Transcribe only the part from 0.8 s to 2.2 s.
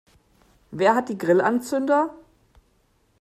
hat die Grillanzünder?